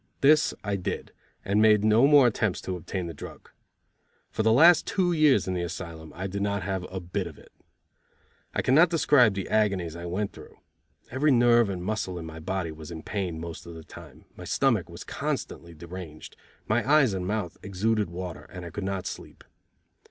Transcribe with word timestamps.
This 0.21 0.51
I 0.63 0.77
did, 0.77 1.11
and 1.45 1.61
made 1.61 1.83
no 1.83 2.07
more 2.07 2.25
attempts 2.25 2.59
to 2.61 2.75
obtain 2.75 3.05
the 3.05 3.13
drug. 3.13 3.51
For 4.31 4.41
the 4.41 4.51
last 4.51 4.87
two 4.87 5.13
years 5.13 5.47
in 5.47 5.53
the 5.53 5.61
asylum 5.61 6.11
I 6.15 6.25
did 6.25 6.41
not 6.41 6.63
have 6.63 6.91
a 6.91 6.99
bit 6.99 7.27
of 7.27 7.37
it. 7.37 7.51
I 8.51 8.63
can 8.63 8.73
not 8.73 8.89
describe 8.89 9.35
the 9.35 9.47
agonies 9.47 9.95
I 9.95 10.07
went 10.07 10.33
through. 10.33 10.57
Every 11.11 11.29
nerve 11.29 11.69
and 11.69 11.83
muscle 11.83 12.17
in 12.17 12.25
my 12.25 12.39
body 12.39 12.71
was 12.71 12.89
in 12.89 13.03
pain 13.03 13.39
most 13.39 13.67
of 13.67 13.75
the 13.75 13.83
time, 13.83 14.25
my 14.35 14.43
stomach 14.43 14.89
was 14.89 15.03
constantly 15.03 15.75
deranged, 15.75 16.35
my 16.67 16.81
eyes 16.93 17.13
and 17.13 17.27
mouth 17.27 17.57
exuded 17.61 18.09
water, 18.09 18.47
and 18.51 18.65
I 18.65 18.71
could 18.71 18.83
not 18.83 19.05
sleep. 19.05 19.43